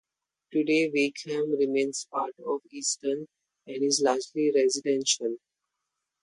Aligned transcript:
Today 0.51 0.89
Wakeham 0.91 1.51
remains 1.55 2.07
part 2.11 2.33
of 2.43 2.61
Easton, 2.71 3.27
and 3.67 3.83
is 3.83 4.01
largely 4.03 4.51
residential. 4.51 5.35